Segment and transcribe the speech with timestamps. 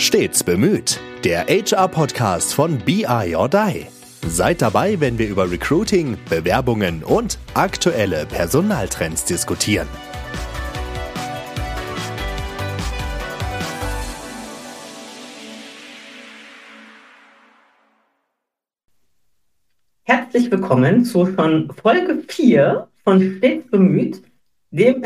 [0.00, 1.00] Stets bemüht.
[1.24, 3.86] Der HR-Podcast von BI or Die.
[4.28, 9.88] Seid dabei, wenn wir über Recruiting, Bewerbungen und aktuelle Personaltrends diskutieren.
[20.04, 24.22] Herzlich willkommen zu schon Folge 4 von Stets bemüht,
[24.70, 25.02] dem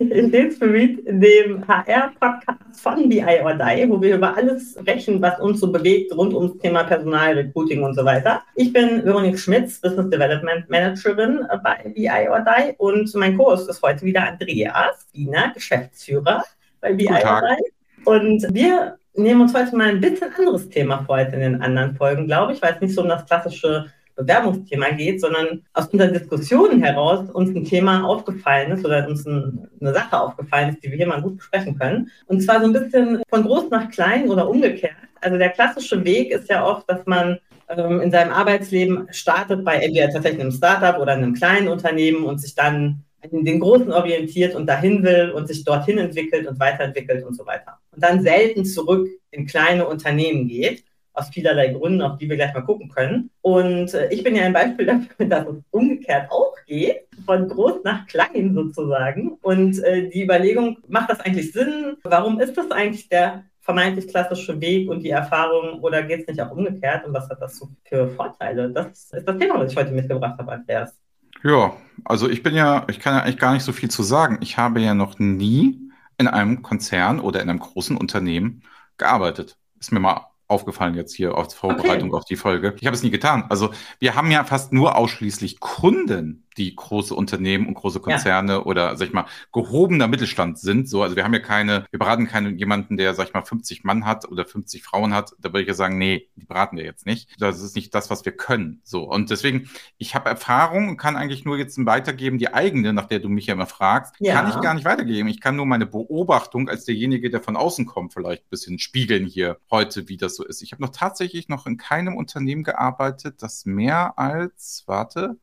[0.00, 5.60] stets bemüht, dem HR-Podcast von BI or Die, wo wir über alles sprechen, was uns
[5.60, 8.42] so bewegt rund ums Thema Personal, Recruiting und so weiter.
[8.54, 13.82] Ich bin Veronique Schmitz, Business Development Managerin bei BI or Die und mein Kurs ist
[13.82, 16.44] heute wieder Andreas Wiener, Geschäftsführer
[16.80, 17.72] bei BI or Die.
[18.04, 21.96] Und wir nehmen uns heute mal ein bisschen anderes Thema vor als in den anderen
[21.96, 23.86] Folgen, glaube ich, weil es nicht so um das klassische
[24.18, 29.68] Bewerbungsthema geht, sondern aus unseren Diskussionen heraus uns ein Thema aufgefallen ist oder uns ein,
[29.80, 32.10] eine Sache aufgefallen ist, die wir hier mal gut besprechen können.
[32.26, 34.96] Und zwar so ein bisschen von groß nach klein oder umgekehrt.
[35.20, 39.76] Also der klassische Weg ist ja oft, dass man ähm, in seinem Arbeitsleben startet bei
[39.76, 44.54] entweder tatsächlich einem Startup oder einem kleinen Unternehmen und sich dann in den Großen orientiert
[44.54, 47.78] und dahin will und sich dorthin entwickelt und weiterentwickelt und so weiter.
[47.92, 50.84] Und dann selten zurück in kleine Unternehmen geht
[51.18, 53.30] aus vielerlei Gründen, auf die wir gleich mal gucken können.
[53.42, 57.84] Und äh, ich bin ja ein Beispiel dafür, dass es umgekehrt auch geht, von groß
[57.84, 59.32] nach klein sozusagen.
[59.42, 61.96] Und äh, die Überlegung, macht das eigentlich Sinn?
[62.02, 66.40] Warum ist das eigentlich der vermeintlich klassische Weg und die Erfahrung oder geht es nicht
[66.40, 68.70] auch umgekehrt und was hat das für Vorteile?
[68.70, 70.96] Das ist das Thema, was ich heute mitgebracht habe, Andreas.
[71.44, 74.38] Ja, also ich bin ja, ich kann ja eigentlich gar nicht so viel zu sagen.
[74.40, 75.78] Ich habe ja noch nie
[76.16, 78.62] in einem Konzern oder in einem großen Unternehmen
[78.96, 79.58] gearbeitet.
[79.78, 82.18] Ist mir mal aufgefallen jetzt hier als Vorbereitung okay.
[82.18, 82.74] auf die Folge.
[82.80, 83.44] Ich habe es nie getan.
[83.48, 88.62] Also wir haben ja fast nur ausschließlich Kunden, die große Unternehmen und große Konzerne ja.
[88.62, 90.88] oder, sag ich mal, gehobener Mittelstand sind.
[90.88, 93.84] So, also wir haben ja keine, wir beraten keinen jemanden, der, sag ich mal, 50
[93.84, 95.32] Mann hat oder 50 Frauen hat.
[95.38, 97.30] Da würde ich ja sagen, nee, die beraten wir jetzt nicht.
[97.38, 98.80] Das ist nicht das, was wir können.
[98.84, 99.04] So.
[99.04, 103.20] Und deswegen, ich habe Erfahrung und kann eigentlich nur jetzt weitergeben, die eigene, nach der
[103.20, 104.34] du mich ja immer fragst, ja.
[104.34, 105.28] kann ich gar nicht weitergeben.
[105.28, 109.26] Ich kann nur meine Beobachtung als derjenige, der von außen kommt, vielleicht ein bisschen spiegeln
[109.26, 110.62] hier heute, wie das so ist.
[110.62, 115.36] Ich habe noch tatsächlich noch in keinem Unternehmen gearbeitet, das mehr als, warte,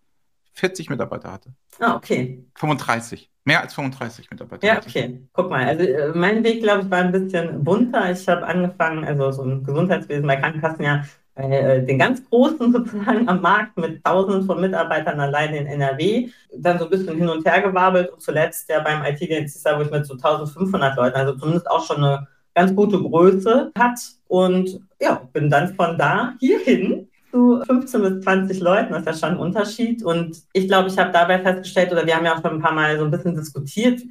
[0.55, 1.53] 40 Mitarbeiter hatte.
[1.79, 2.43] Ah, okay.
[2.55, 3.29] 35.
[3.43, 4.65] Mehr als 35 Mitarbeiter.
[4.65, 5.21] Ja, okay.
[5.33, 8.11] Guck mal, also äh, mein Weg, glaube ich, war ein bisschen bunter.
[8.11, 11.03] Ich habe angefangen, also so im Gesundheitswesen bei Krankenkassen ja
[11.35, 16.29] bei äh, den ganz Großen sozusagen am Markt mit tausenden von Mitarbeitern alleine in NRW,
[16.57, 19.91] dann so ein bisschen hin und her gewabelt und zuletzt ja beim IT-Dienst, wo ich
[19.91, 25.21] mit so 1500 Leuten, also zumindest auch schon eine ganz gute Größe hat und ja,
[25.33, 29.41] bin dann von da hierhin zu 15 bis 20 Leuten, das ist ja schon ein
[29.41, 30.03] Unterschied.
[30.03, 32.71] Und ich glaube, ich habe dabei festgestellt, oder wir haben ja auch schon ein paar
[32.71, 34.01] Mal so ein bisschen diskutiert,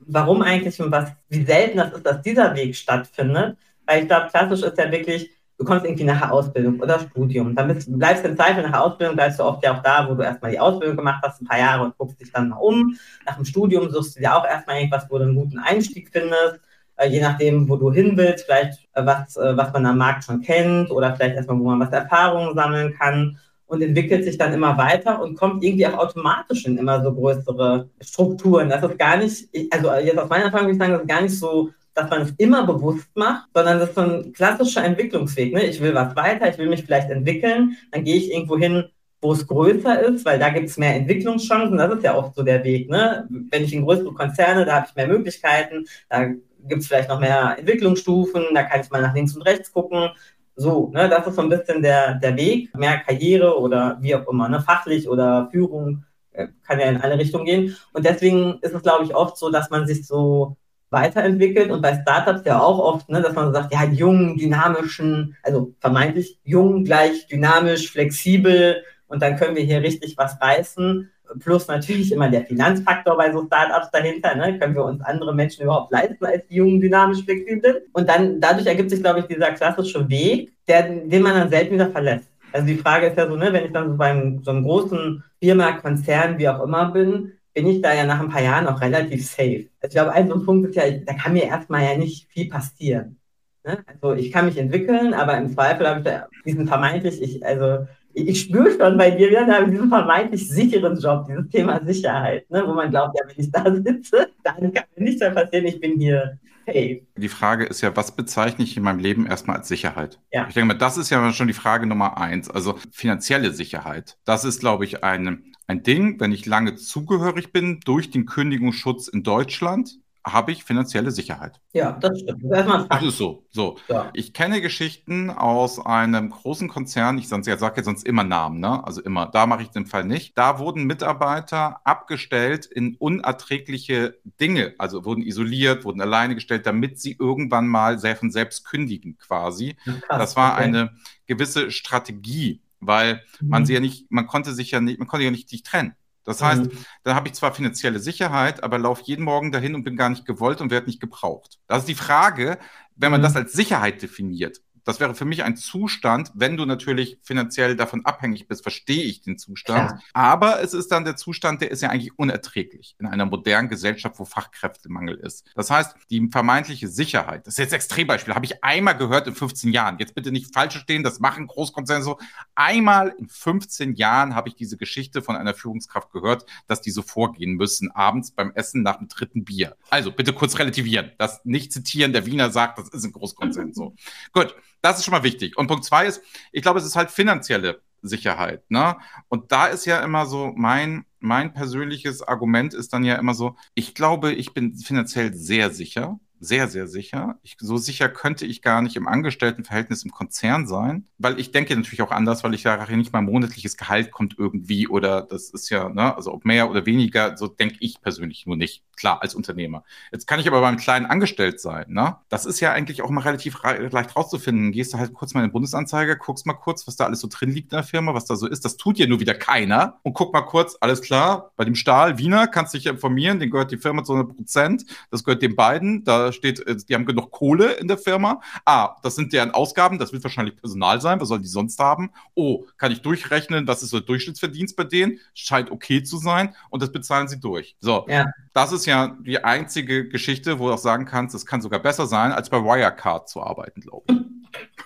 [0.00, 3.56] warum eigentlich und was, wie selten das ist, dass dieser Weg stattfindet.
[3.86, 7.54] Weil ich glaube, klassisch ist ja wirklich, du kommst irgendwie nach der Ausbildung oder Studium.
[7.54, 10.06] Dann bist, bleibst du in Zweifel nach der Ausbildung, bleibst du oft ja auch da,
[10.06, 12.58] wo du erstmal die Ausbildung gemacht hast, ein paar Jahre und guckst dich dann mal
[12.58, 12.98] um.
[13.24, 16.60] Nach dem Studium suchst du dir auch erstmal irgendwas, wo du einen guten Einstieg findest.
[16.98, 20.24] Äh, je nachdem, wo du hin willst, vielleicht äh, was, äh, was man am Markt
[20.24, 24.52] schon kennt oder vielleicht erstmal, wo man was Erfahrungen sammeln kann und entwickelt sich dann
[24.52, 28.68] immer weiter und kommt irgendwie auch automatisch in immer so größere Strukturen.
[28.68, 31.22] Das ist gar nicht, also jetzt aus meiner Erfahrung würde ich sagen, das ist gar
[31.22, 35.52] nicht so, dass man es immer bewusst macht, sondern das ist so ein klassischer Entwicklungsweg.
[35.52, 35.64] Ne?
[35.64, 38.84] Ich will was weiter, ich will mich vielleicht entwickeln, dann gehe ich irgendwo hin,
[39.20, 41.76] wo es größer ist, weil da gibt es mehr Entwicklungschancen.
[41.76, 42.88] Das ist ja oft so der Weg.
[42.88, 43.26] Ne?
[43.50, 46.28] Wenn ich in größere Konzerne, da habe ich mehr Möglichkeiten, da
[46.68, 50.10] gibt es vielleicht noch mehr Entwicklungsstufen, da kann ich mal nach links und rechts gucken.
[50.56, 54.26] So, ne, das ist so ein bisschen der, der Weg, mehr Karriere oder wie auch
[54.28, 57.76] immer, ne, fachlich oder Führung äh, kann ja in alle Richtungen gehen.
[57.92, 60.56] Und deswegen ist es, glaube ich, oft so, dass man sich so
[60.90, 65.36] weiterentwickelt und bei Startups ja auch oft, ne, dass man so sagt, ja, jung, dynamischen,
[65.42, 71.68] also vermeintlich jung gleich dynamisch, flexibel und dann können wir hier richtig was reißen plus
[71.68, 74.34] natürlich immer der Finanzfaktor bei so Startups dahinter.
[74.34, 74.58] Ne?
[74.58, 77.76] Können wir uns andere Menschen überhaupt leisten als die jungen, dynamisch flexiblen?
[77.92, 81.74] Und dann dadurch ergibt sich, glaube ich, dieser klassische Weg, der, den man dann selten
[81.74, 82.28] wieder verlässt.
[82.52, 85.22] Also die Frage ist ja so, ne, wenn ich dann so beim so einem großen
[85.40, 88.80] Firma, Konzern, wie auch immer bin, bin ich da ja nach ein paar Jahren auch
[88.80, 89.68] relativ safe.
[89.80, 92.28] Also ich glaube, ein so ein Punkt ist ja, da kann mir erstmal ja nicht
[92.30, 93.18] viel passieren.
[93.64, 93.78] Ne?
[93.86, 97.86] Also ich kann mich entwickeln, aber im Zweifel habe ich da diesen vermeintlich, ich, also
[98.26, 102.64] ich spüre schon bei dir, wir haben diesen vermeintlich sicheren Job, dieses Thema Sicherheit, ne,
[102.66, 105.80] wo man glaubt, ja, wenn ich da sitze, dann kann mir nichts mehr passieren, ich
[105.80, 107.00] bin hier safe.
[107.16, 110.20] Die Frage ist ja, was bezeichne ich in meinem Leben erstmal als Sicherheit?
[110.32, 110.46] Ja.
[110.48, 114.18] Ich denke mal, das ist ja schon die Frage Nummer eins, also finanzielle Sicherheit.
[114.24, 119.08] Das ist, glaube ich, ein, ein Ding, wenn ich lange zugehörig bin durch den Kündigungsschutz
[119.08, 119.98] in Deutschland,
[120.32, 121.60] habe ich finanzielle Sicherheit.
[121.72, 122.42] Ja, das stimmt.
[122.44, 123.44] Das, das ist so.
[123.50, 123.76] so.
[123.88, 124.10] Ja.
[124.14, 128.84] Ich kenne Geschichten aus einem großen Konzern, ich, sage jetzt sonst immer Namen, ne?
[128.84, 130.36] also immer, da mache ich den Fall nicht.
[130.36, 137.16] Da wurden Mitarbeiter abgestellt in unerträgliche Dinge, also wurden isoliert, wurden alleine gestellt, damit sie
[137.18, 139.76] irgendwann mal von selbst kündigen quasi.
[139.84, 140.64] Krass, das war okay.
[140.64, 140.90] eine
[141.26, 143.48] gewisse Strategie, weil mhm.
[143.48, 145.94] man sie ja nicht, man konnte sich ja nicht, man konnte ja nicht sich trennen.
[146.28, 146.70] Das heißt, mhm.
[147.04, 150.26] da habe ich zwar finanzielle Sicherheit, aber laufe jeden Morgen dahin und bin gar nicht
[150.26, 151.58] gewollt und werde nicht gebraucht.
[151.66, 152.58] Das ist die Frage,
[152.96, 153.24] wenn man mhm.
[153.24, 154.60] das als Sicherheit definiert.
[154.84, 159.20] Das wäre für mich ein Zustand, wenn du natürlich finanziell davon abhängig bist, verstehe ich
[159.20, 159.92] den Zustand.
[159.92, 160.00] Ja.
[160.12, 164.18] Aber es ist dann der Zustand, der ist ja eigentlich unerträglich in einer modernen Gesellschaft,
[164.18, 165.44] wo Fachkräftemangel ist.
[165.54, 169.72] Das heißt, die vermeintliche Sicherheit, das ist jetzt Extrembeispiel, habe ich einmal gehört in 15
[169.72, 169.98] Jahren.
[169.98, 172.18] Jetzt bitte nicht falsch stehen, das machen Großkonzerne so.
[172.54, 177.02] Einmal in 15 Jahren habe ich diese Geschichte von einer Führungskraft gehört, dass die so
[177.02, 179.76] vorgehen müssen, abends beim Essen nach dem dritten Bier.
[179.90, 181.12] Also bitte kurz relativieren.
[181.18, 183.94] Das nicht zitieren, der Wiener sagt, das ist ein Großkonzern so.
[184.32, 184.54] Gut.
[184.80, 185.56] Das ist schon mal wichtig.
[185.56, 186.22] Und Punkt zwei ist,
[186.52, 188.70] ich glaube, es ist halt finanzielle Sicherheit.
[188.70, 188.96] Ne?
[189.28, 193.56] Und da ist ja immer so, mein, mein persönliches Argument ist dann ja immer so,
[193.74, 197.38] ich glaube, ich bin finanziell sehr sicher sehr, sehr sicher.
[197.42, 201.74] Ich, so sicher könnte ich gar nicht im Angestelltenverhältnis im Konzern sein, weil ich denke
[201.74, 205.70] natürlich auch anders, weil ich ja nicht mein monatliches Gehalt kommt irgendwie oder das ist
[205.70, 208.84] ja, ne, also ob mehr oder weniger, so denke ich persönlich nur nicht.
[208.98, 209.84] Klar, als Unternehmer.
[210.10, 212.16] Jetzt kann ich aber beim Kleinen angestellt sein, ne?
[212.30, 214.72] Das ist ja eigentlich auch mal relativ leicht rauszufinden.
[214.72, 217.28] Gehst du halt kurz mal in den Bundesanzeiger, guckst mal kurz, was da alles so
[217.30, 218.64] drin liegt in der Firma, was da so ist.
[218.64, 220.00] Das tut ja nur wieder keiner.
[220.02, 223.70] Und guck mal kurz, alles klar, bei dem Stahl, Wiener, kannst dich informieren, den gehört
[223.70, 227.30] die Firma zu 100 Prozent, das gehört den beiden, da steht, äh, die haben genug
[227.30, 228.40] Kohle in der Firma.
[228.64, 232.10] Ah, das sind deren Ausgaben, das wird wahrscheinlich Personal sein, was sollen die sonst haben?
[232.34, 235.20] Oh, kann ich durchrechnen, was ist so der Durchschnittsverdienst bei denen?
[235.34, 237.76] Scheint okay zu sein und das bezahlen sie durch.
[237.78, 238.26] So, ja.
[238.54, 242.06] das ist ja die einzige Geschichte, wo du auch sagen kannst, es kann sogar besser
[242.06, 244.16] sein, als bei Wirecard zu arbeiten, glaube ich.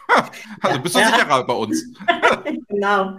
[0.61, 1.07] also bist du ja.
[1.07, 1.85] sicherer bei uns.
[2.69, 3.17] genau.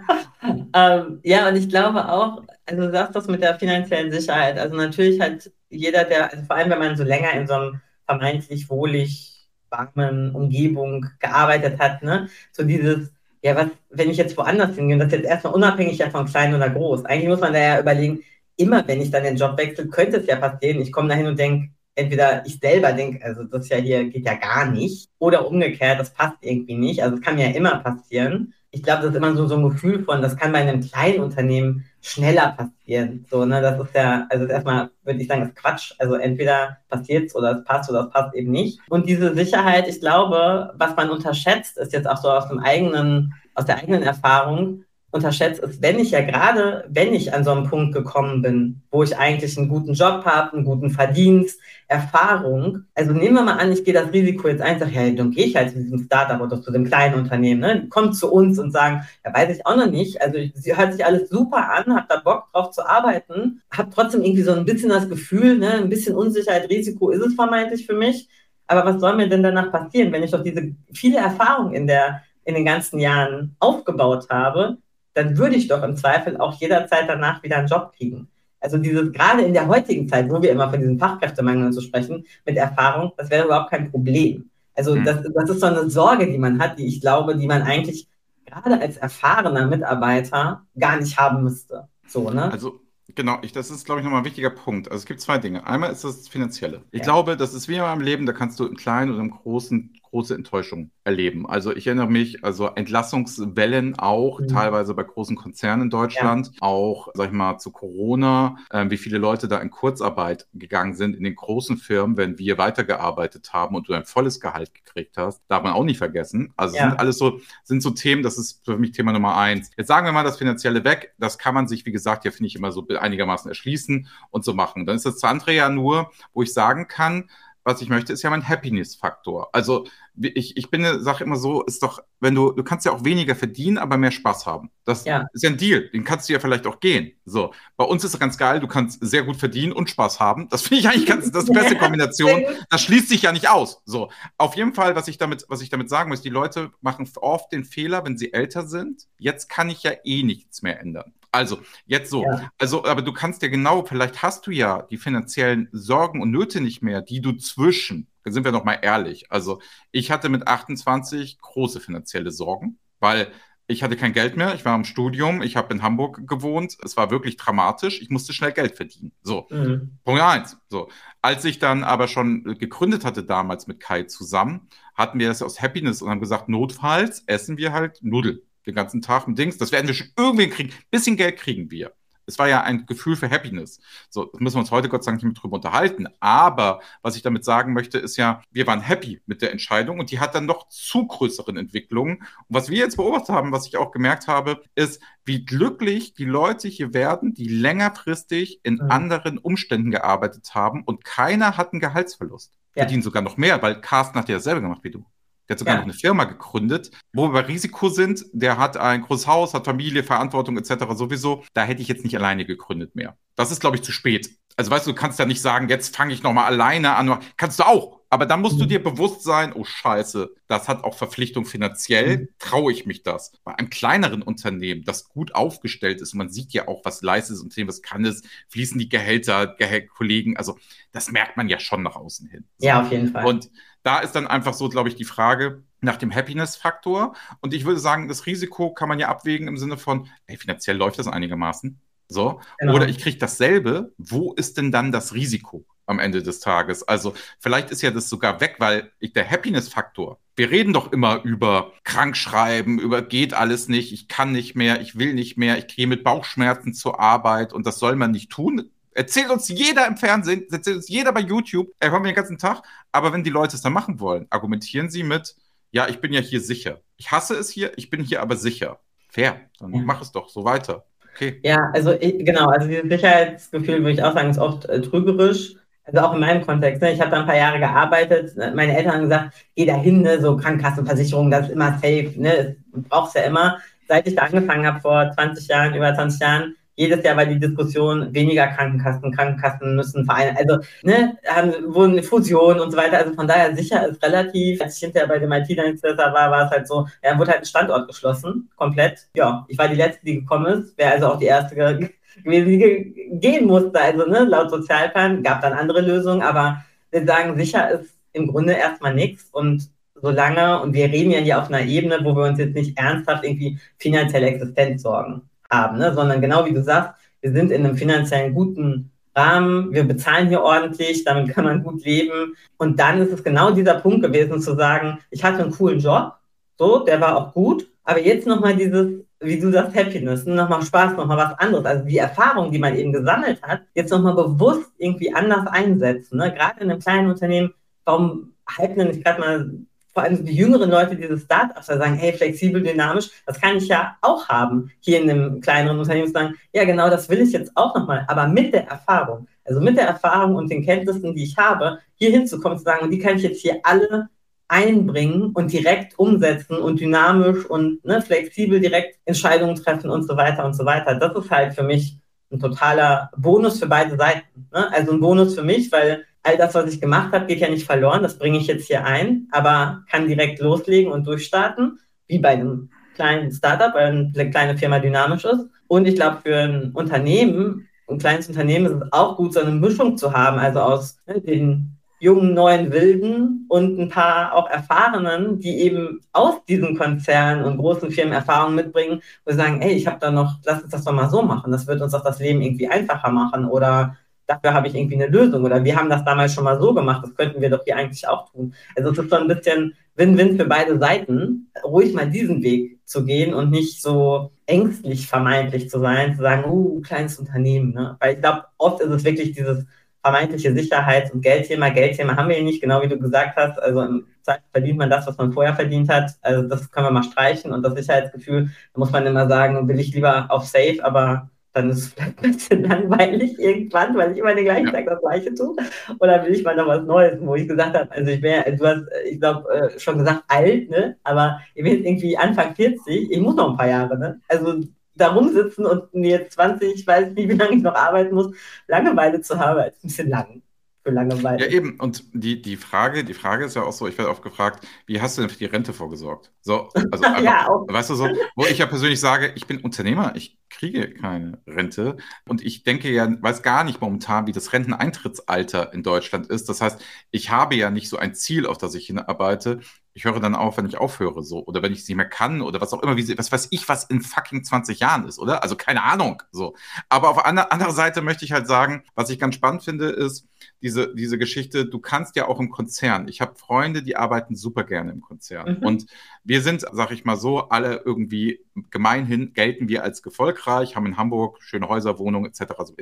[0.72, 4.58] Ähm, ja, und ich glaube auch, also du sagst das mit der finanziellen Sicherheit.
[4.58, 7.80] Also natürlich hat jeder, der, also vor allem wenn man so länger in so einem
[8.06, 12.28] vermeintlich wohlig warmen Umgebung gearbeitet hat, ne?
[12.52, 16.26] So dieses, ja, was, wenn ich jetzt woanders hingehe, das jetzt erstmal unabhängig ja von
[16.26, 17.04] klein oder groß.
[17.04, 18.22] Eigentlich muss man da ja überlegen,
[18.56, 20.80] immer wenn ich dann den Job wechsle, könnte es ja passieren.
[20.80, 24.26] Ich komme da hin und denke, entweder ich selber denke, also das ja hier geht
[24.26, 27.02] ja gar nicht, oder umgekehrt, das passt irgendwie nicht.
[27.02, 28.52] Also es kann ja immer passieren.
[28.70, 31.20] Ich glaube, das ist immer so, so ein Gefühl von, das kann bei einem kleinen
[31.20, 33.24] Unternehmen schneller passieren.
[33.30, 35.92] So, ne, das ist ja, also erstmal würde ich sagen, ist Quatsch.
[35.98, 38.80] Also entweder passiert es oder es passt oder es passt eben nicht.
[38.88, 43.34] Und diese Sicherheit, ich glaube, was man unterschätzt, ist jetzt auch so aus dem eigenen,
[43.54, 44.84] aus der eigenen Erfahrung,
[45.14, 49.04] unterschätzt, ist, wenn ich ja gerade, wenn ich an so einen Punkt gekommen bin, wo
[49.04, 53.70] ich eigentlich einen guten Job habe, einen guten Verdienst, Erfahrung, also nehmen wir mal an,
[53.70, 56.40] ich gehe das Risiko jetzt ein, sage, ja, dann gehe ich halt zu diesem Startup
[56.40, 57.86] oder zu dem kleinen Unternehmen, ne?
[57.90, 61.04] kommt zu uns und sagen, ja, weiß ich auch noch nicht, also sie hört sich
[61.04, 64.88] alles super an, habe da Bock drauf zu arbeiten, habe trotzdem irgendwie so ein bisschen
[64.88, 68.28] das Gefühl, ne, ein bisschen Unsicherheit, Risiko ist es vermeintlich für mich,
[68.66, 72.22] aber was soll mir denn danach passieren, wenn ich doch diese viele Erfahrung in der
[72.44, 74.76] in den ganzen Jahren aufgebaut habe,
[75.14, 78.28] dann würde ich doch im Zweifel auch jederzeit danach wieder einen Job kriegen.
[78.60, 81.80] Also dieses, gerade in der heutigen Zeit, wo wir immer von diesem Fachkräftemangel und so
[81.80, 84.50] sprechen, mit Erfahrung, das wäre überhaupt kein Problem.
[84.74, 85.04] Also mhm.
[85.04, 88.08] das, das ist so eine Sorge, die man hat, die ich glaube, die man eigentlich
[88.46, 91.88] gerade als erfahrener Mitarbeiter gar nicht haben müsste.
[92.06, 92.50] So, ne?
[92.50, 92.80] Also
[93.14, 94.88] Genau, ich, das ist, glaube ich, nochmal ein wichtiger Punkt.
[94.88, 95.66] Also es gibt zwei Dinge.
[95.66, 96.82] Einmal ist das Finanzielle.
[96.90, 97.04] Ich ja.
[97.04, 99.92] glaube, das ist wie in meinem Leben, da kannst du im Kleinen oder im Großen
[100.14, 101.44] große Enttäuschung erleben.
[101.44, 104.46] Also ich erinnere mich, also Entlassungswellen auch, mhm.
[104.46, 106.52] teilweise bei großen Konzernen in Deutschland, ja.
[106.60, 111.16] auch, sag ich mal, zu Corona, äh, wie viele Leute da in Kurzarbeit gegangen sind
[111.16, 115.42] in den großen Firmen, wenn wir weitergearbeitet haben und du ein volles Gehalt gekriegt hast,
[115.48, 116.52] darf man auch nicht vergessen.
[116.56, 116.90] Also ja.
[116.90, 119.72] sind alles so, sind so Themen, das ist für mich Thema Nummer eins.
[119.76, 122.46] Jetzt sagen wir mal das Finanzielle weg, das kann man sich, wie gesagt, ja finde
[122.46, 124.86] ich immer so einigermaßen erschließen und so machen.
[124.86, 127.28] Dann ist das andere ja nur, wo ich sagen kann,
[127.64, 129.48] was ich möchte, ist ja mein Happiness-Faktor.
[129.52, 129.86] Also
[130.20, 133.34] ich, ich bin, sage immer so, ist doch, wenn du, du kannst ja auch weniger
[133.34, 134.70] verdienen, aber mehr Spaß haben.
[134.84, 135.26] Das ja.
[135.32, 137.12] ist ja ein Deal, den kannst du ja vielleicht auch gehen.
[137.24, 140.48] So, bei uns ist es ganz geil, du kannst sehr gut verdienen und Spaß haben.
[140.50, 142.44] Das finde ich eigentlich ganz, das ist die beste Kombination.
[142.68, 143.82] Das schließt sich ja nicht aus.
[143.86, 147.08] So, auf jeden Fall, was ich damit, was ich damit sagen muss, die Leute machen
[147.16, 149.06] oft den Fehler, wenn sie älter sind.
[149.18, 151.14] Jetzt kann ich ja eh nichts mehr ändern.
[151.34, 152.22] Also, jetzt so.
[152.24, 152.50] Ja.
[152.58, 156.60] Also, aber du kannst ja genau, vielleicht hast du ja die finanziellen Sorgen und Nöte
[156.60, 159.32] nicht mehr, die du zwischen, da sind wir noch mal ehrlich.
[159.32, 159.60] Also,
[159.90, 163.32] ich hatte mit 28 große finanzielle Sorgen, weil
[163.66, 166.76] Ich hatte kein Geld mehr, ich war im Studium, ich habe in Hamburg gewohnt.
[166.84, 168.02] Es war wirklich dramatisch.
[168.02, 169.12] Ich musste schnell Geld verdienen.
[169.22, 169.98] So, mhm.
[170.04, 170.58] Punkt eins.
[170.68, 170.88] So,
[171.22, 175.62] als ich dann aber schon gegründet hatte damals mit Kai zusammen, hatten wir das aus
[175.62, 179.58] Happiness und haben gesagt, notfalls essen wir halt Nudeln den ganzen Tag mit Dings.
[179.58, 180.72] Das werden wir schon irgendwie kriegen.
[180.90, 181.92] Bisschen Geld kriegen wir
[182.26, 183.80] es war ja ein Gefühl für Happiness.
[184.10, 186.06] So, das müssen wir uns heute Gott sei Dank nicht mehr drüber unterhalten.
[186.20, 190.10] Aber was ich damit sagen möchte, ist ja, wir waren happy mit der Entscheidung und
[190.10, 192.18] die hat dann noch zu größeren Entwicklungen.
[192.18, 196.24] Und was wir jetzt beobachtet haben, was ich auch gemerkt habe, ist, wie glücklich die
[196.24, 198.90] Leute hier werden, die längerfristig in mhm.
[198.90, 202.52] anderen Umständen gearbeitet haben und keiner hat einen Gehaltsverlust.
[202.74, 202.82] Ja.
[202.82, 205.04] Verdienen sogar noch mehr, weil Carsten hat ja dasselbe gemacht wie du.
[205.48, 205.80] Der hat sogar ja.
[205.80, 208.24] noch eine Firma gegründet, wo wir bei Risiko sind.
[208.32, 210.84] Der hat ein großes Haus, hat Familie, Verantwortung etc.
[210.94, 211.44] sowieso.
[211.52, 213.16] Da hätte ich jetzt nicht alleine gegründet mehr.
[213.36, 214.30] Das ist, glaube ich, zu spät.
[214.56, 217.18] Also weißt du, du kannst ja nicht sagen, jetzt fange ich nochmal alleine an.
[217.36, 218.00] Kannst du auch.
[218.14, 218.60] Aber dann musst mhm.
[218.60, 222.18] du dir bewusst sein, oh Scheiße, das hat auch Verpflichtung finanziell.
[222.18, 222.28] Mhm.
[222.38, 223.32] Traue ich mich das?
[223.42, 227.42] Bei einem kleineren Unternehmen, das gut aufgestellt ist, man sieht ja auch, was leistet das
[227.42, 230.56] Unternehmen, was kann es, fließen die Gehälter, Gehäl Kollegen, also
[230.92, 232.44] das merkt man ja schon nach außen hin.
[232.58, 232.68] So.
[232.68, 233.26] Ja, auf jeden Fall.
[233.26, 233.50] Und
[233.84, 237.14] da ist dann einfach so, glaube ich, die Frage nach dem Happiness-Faktor.
[237.40, 240.76] Und ich würde sagen, das Risiko kann man ja abwägen im Sinne von, ey, finanziell
[240.76, 241.78] läuft das einigermaßen.
[242.08, 242.40] So.
[242.58, 242.74] Genau.
[242.74, 243.92] Oder ich kriege dasselbe.
[243.98, 246.82] Wo ist denn dann das Risiko am Ende des Tages?
[246.82, 251.22] Also, vielleicht ist ja das sogar weg, weil ich, der Happiness-Faktor, wir reden doch immer
[251.22, 255.66] über Krankschreiben, über geht alles nicht, ich kann nicht mehr, ich will nicht mehr, ich
[255.66, 258.70] gehe mit Bauchschmerzen zur Arbeit und das soll man nicht tun.
[258.94, 262.62] Erzählt uns jeder im Fernsehen, erzählt uns jeder bei YouTube, er kommt den ganzen Tag.
[262.92, 265.34] Aber wenn die Leute es dann machen wollen, argumentieren sie mit,
[265.72, 266.80] ja, ich bin ja hier sicher.
[266.96, 268.78] Ich hasse es hier, ich bin hier aber sicher.
[269.08, 269.82] Fair, dann ja.
[269.84, 270.84] mach es doch so weiter.
[271.14, 271.40] Okay.
[271.44, 275.56] Ja, also ich, genau, also dieses Sicherheitsgefühl würde ich auch sagen, ist oft äh, trügerisch.
[275.84, 276.80] Also auch in meinem Kontext.
[276.80, 276.92] Ne?
[276.92, 278.36] Ich habe da ein paar Jahre gearbeitet.
[278.36, 280.20] Meine Eltern haben gesagt, geh da hin, ne?
[280.20, 282.12] so Krankenkassenversicherung, das ist immer safe.
[282.16, 282.56] Ne?
[282.72, 283.58] Du brauchst ja immer.
[283.86, 287.38] Seit ich da angefangen habe, vor 20 Jahren, über 20 Jahren, jedes Jahr war die
[287.38, 292.98] Diskussion, weniger Krankenkassen, Krankenkassen müssen Vereine, also ne, haben, wurden eine Fusion und so weiter.
[292.98, 296.50] Also von daher sicher ist relativ, als ich hinterher bei dem IT-Dienstleister war, war es
[296.50, 299.06] halt so, ja, wurde halt ein Standort geschlossen, komplett.
[299.14, 301.90] Ja, ich war die Letzte, die gekommen ist, wäre also auch die Erste gewesen,
[302.24, 303.80] die gehen musste.
[303.80, 308.52] Also ne, laut Sozialplan gab dann andere Lösungen, aber wir sagen, sicher ist im Grunde
[308.52, 309.68] erstmal nichts und
[310.00, 313.24] solange, und wir reden ja hier auf einer Ebene, wo wir uns jetzt nicht ernsthaft
[313.24, 315.22] irgendwie finanzielle Existenz sorgen
[315.54, 315.94] haben, ne?
[315.94, 320.42] sondern genau wie du sagst, wir sind in einem finanziellen guten Rahmen, wir bezahlen hier
[320.42, 322.34] ordentlich, damit kann man gut leben.
[322.58, 326.14] Und dann ist es genau dieser Punkt gewesen zu sagen, ich hatte einen coolen Job,
[326.58, 330.34] so, der war auch gut, aber jetzt nochmal dieses, wie du sagst, Happiness, ne?
[330.34, 331.64] nochmal Spaß, nochmal was anderes.
[331.64, 336.18] Also die Erfahrung, die man eben gesammelt hat, jetzt nochmal bewusst irgendwie anders einsetzen.
[336.18, 336.32] Ne?
[336.32, 339.50] Gerade in einem kleinen Unternehmen, warum halten denn nicht gerade mal
[339.94, 343.68] vor allem die jüngeren Leute diese Startups da sagen, hey, flexibel, dynamisch, das kann ich
[343.68, 347.52] ja auch haben, hier in einem kleineren Unternehmen sagen, ja genau, das will ich jetzt
[347.54, 351.36] auch nochmal, aber mit der Erfahrung, also mit der Erfahrung und den Kenntnissen, die ich
[351.36, 354.08] habe, hier hinzukommen, zu sagen, und die kann ich jetzt hier alle
[354.48, 360.44] einbringen und direkt umsetzen und dynamisch und ne, flexibel direkt Entscheidungen treffen und so weiter
[360.44, 360.96] und so weiter.
[360.96, 361.98] Das ist halt für mich
[362.30, 364.48] ein totaler Bonus für beide Seiten.
[364.52, 364.70] Ne?
[364.72, 367.66] Also ein Bonus für mich, weil all das, was ich gemacht habe, geht ja nicht
[367.66, 368.02] verloren.
[368.02, 371.78] Das bringe ich jetzt hier ein, aber kann direkt loslegen und durchstarten,
[372.08, 375.46] wie bei einem kleinen Startup, weil eine kleine Firma dynamisch ist.
[375.68, 379.50] Und ich glaube, für ein Unternehmen, ein kleines Unternehmen ist es auch gut, so eine
[379.50, 385.38] Mischung zu haben, also aus ne, den jungen, neuen Wilden und ein paar auch Erfahrenen,
[385.40, 389.86] die eben aus diesen Konzernen und großen Firmen Erfahrungen mitbringen, wo sie sagen, ey, ich
[389.86, 392.18] habe da noch, lass uns das doch mal so machen, das wird uns doch das
[392.18, 396.04] Leben irgendwie einfacher machen oder dafür habe ich irgendwie eine Lösung oder wir haben das
[396.04, 398.54] damals schon mal so gemacht, das könnten wir doch hier eigentlich auch tun.
[398.76, 403.04] Also es ist so ein bisschen Win-Win für beide Seiten, ruhig mal diesen Weg zu
[403.04, 407.72] gehen und nicht so ängstlich vermeintlich zu sein, zu sagen, uh, kleines Unternehmen.
[407.74, 407.96] Ne?
[408.00, 409.64] Weil ich glaube, oft ist es wirklich dieses
[410.02, 411.70] vermeintliche Sicherheits- und Geldthema.
[411.70, 413.58] Geldthema haben wir hier nicht, genau wie du gesagt hast.
[413.58, 416.12] Also im Zeit verdient man das, was man vorher verdient hat.
[416.20, 417.52] Also das können wir mal streichen.
[417.52, 421.70] Und das Sicherheitsgefühl, da muss man immer sagen, will ich lieber auf Safe, aber dann
[421.70, 424.72] ist es vielleicht ein bisschen langweilig irgendwann, weil ich immer den gleichen ja.
[424.72, 425.54] Tag das Gleiche tue.
[426.00, 428.66] Oder will ich mal noch was Neues, wo ich gesagt habe, also ich wäre, du
[428.66, 430.96] hast, ich glaube, äh, schon gesagt alt, ne?
[431.04, 434.20] Aber ich bin jetzt irgendwie Anfang 40, ich muss noch ein paar Jahre, ne?
[434.28, 434.62] Also
[434.96, 438.34] da rumsitzen und mir 20, ich weiß nicht, wie lange ich noch arbeiten muss,
[438.66, 440.42] Langeweile zu haben, ist ein bisschen lang
[440.84, 441.40] für Langeweile.
[441.44, 441.80] Ja, eben.
[441.80, 445.00] Und die, die, Frage, die Frage ist ja auch so, ich werde oft gefragt, wie
[445.00, 446.30] hast du denn für die Rente vorgesorgt?
[446.42, 450.14] So, also einfach, ja, weißt du so, wo ich ja persönlich sage, ich bin Unternehmer,
[450.14, 451.96] ich kriege keine Rente.
[452.28, 456.48] Und ich denke ja, weiß gar nicht momentan, wie das Renteneintrittsalter in Deutschland ist.
[456.48, 459.60] Das heißt, ich habe ja nicht so ein Ziel, auf das ich hinarbeite.
[459.94, 461.44] Ich höre dann auf, wenn ich aufhöre, so.
[461.46, 463.68] Oder wenn ich es nicht mehr kann oder was auch immer, wie, was weiß ich,
[463.68, 465.42] was in fucking 20 Jahren ist, oder?
[465.42, 466.54] Also keine Ahnung, so.
[466.88, 470.26] Aber auf einer andere Seite möchte ich halt sagen, was ich ganz spannend finde, ist,
[470.62, 473.08] diese, diese Geschichte, du kannst ja auch im Konzern.
[473.08, 475.58] Ich habe Freunde, die arbeiten super gerne im Konzern.
[475.58, 475.66] Mhm.
[475.66, 475.86] Und
[476.24, 480.96] wir sind, sag ich mal so, alle irgendwie gemeinhin gelten wir als erfolgreich, haben in
[480.96, 482.52] Hamburg schöne Häuser, Wohnungen etc.
[482.58, 482.74] Also,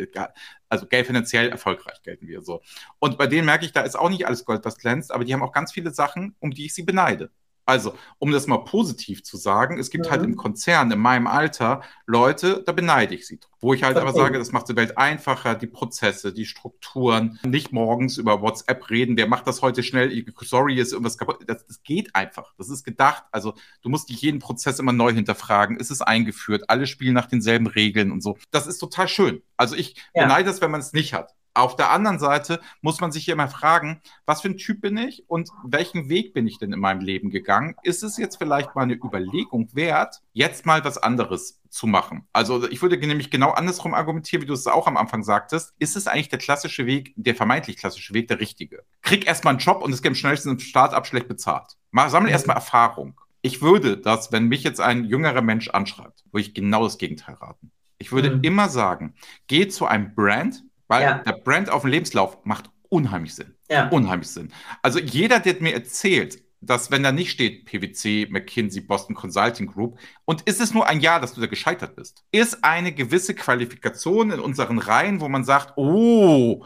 [0.69, 2.63] also finanziell erfolgreich gelten wir so.
[2.99, 5.35] Und bei denen merke ich, da ist auch nicht alles Gold, was glänzt, aber die
[5.35, 7.31] haben auch ganz viele Sachen, um die ich sie beneide.
[7.65, 10.25] Also, um das mal positiv zu sagen, es gibt halt mhm.
[10.25, 13.39] halt im Konzern, in meinem Alter, Leute, da beneide ich sie.
[13.61, 14.07] Wo ich halt okay.
[14.07, 18.91] aber sage, das macht die Welt einfacher, die Prozesse, die Strukturen, nicht morgens über WhatsApp
[18.91, 21.39] reden, wer macht das heute schnell, sorry, ist irgendwas kaputt.
[21.47, 22.53] Das, das geht einfach.
[22.59, 23.25] Das ist gedacht.
[23.31, 25.77] Also, du musst dich jeden Prozess immer neu hinterfragen.
[25.77, 26.65] Ist es eingeführt?
[26.69, 28.37] Alle spielen nach denselben Regeln und so.
[28.51, 29.43] Das ist total schön.
[29.57, 30.25] Also, ich ja.
[30.25, 31.33] beneide es, wenn man es nicht hat.
[31.55, 34.97] Auf der anderen Seite muss man sich hier immer fragen, was für ein Typ bin
[34.97, 37.75] ich und welchen Weg bin ich denn in meinem Leben gegangen?
[37.83, 42.27] Ist es jetzt vielleicht mal eine Überlegung wert, jetzt mal was anderes zu machen?
[42.33, 45.75] Also ich würde nämlich genau andersrum argumentieren, wie du es auch am Anfang sagtest.
[45.79, 48.85] Ist es eigentlich der klassische Weg, der vermeintlich klassische Weg, der richtige?
[49.03, 51.77] Krieg erstmal einen Job und es gibt am schnellsten im Start-up schlecht bezahlt.
[51.91, 52.33] Mal, sammle mhm.
[52.33, 53.21] erstmal Erfahrung.
[53.43, 57.35] Ich würde das, wenn mich jetzt ein jüngerer Mensch anschreibt, würde ich genau das Gegenteil
[57.35, 57.73] raten.
[57.99, 58.43] Ich würde mhm.
[58.43, 59.15] immer sagen,
[59.49, 61.19] geh zu einem Brand, weil ja.
[61.19, 63.55] der Brand auf dem Lebenslauf macht unheimlich Sinn.
[63.71, 63.89] Ja.
[63.89, 64.53] Unheimlich Sinn.
[64.83, 69.99] Also jeder, der mir erzählt, dass wenn da nicht steht PwC, McKinsey, Boston Consulting Group
[70.27, 74.31] und ist es nur ein Jahr, dass du da gescheitert bist, ist eine gewisse Qualifikation
[74.31, 76.65] in unseren Reihen, wo man sagt, oh,